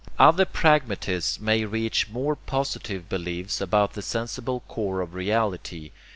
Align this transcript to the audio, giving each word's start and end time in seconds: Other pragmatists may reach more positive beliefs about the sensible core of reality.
Other 0.17 0.45
pragmatists 0.45 1.39
may 1.39 1.63
reach 1.63 2.09
more 2.09 2.35
positive 2.35 3.07
beliefs 3.07 3.61
about 3.61 3.93
the 3.93 4.01
sensible 4.01 4.61
core 4.61 4.99
of 4.99 5.13
reality. 5.13 5.91